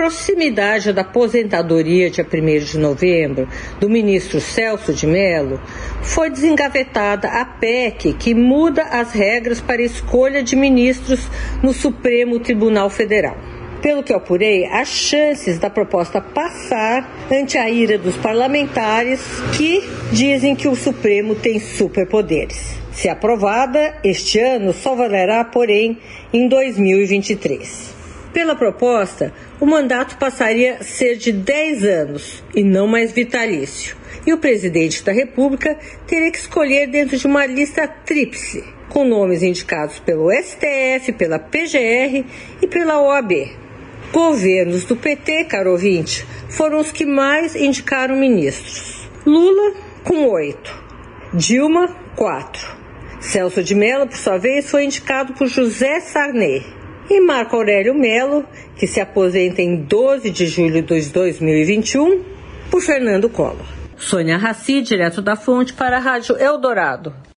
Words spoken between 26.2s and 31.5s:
em 2023. Pela proposta, o mandato passaria a ser de